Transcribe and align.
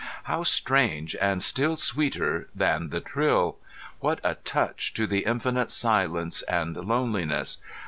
How 0.23 0.41
strange, 0.43 1.13
and 1.17 1.43
still 1.43 1.77
sweeter 1.77 2.49
than 2.55 2.89
the 2.89 3.01
trill! 3.01 3.59
What 3.99 4.19
a 4.23 4.33
touch 4.33 4.95
to 4.95 5.05
the 5.05 5.25
infinite 5.25 5.69
silence 5.69 6.41
and 6.49 6.75
loneliness! 6.75 7.59